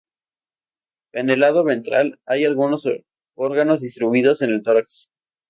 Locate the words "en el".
1.13-1.41, 4.41-4.63